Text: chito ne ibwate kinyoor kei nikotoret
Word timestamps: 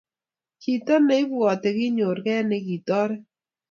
chito 0.61 0.95
ne 1.05 1.15
ibwate 1.23 1.69
kinyoor 1.77 2.17
kei 2.25 2.43
nikotoret 2.47 3.23